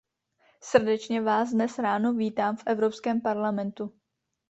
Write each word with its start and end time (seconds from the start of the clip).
Srdečně 0.63 1.21
vás 1.21 1.51
dnes 1.51 1.79
ráno 1.79 2.13
vítám 2.13 2.55
v 2.57 2.63
Evropském 2.65 3.21
parlamentu! 3.21 3.93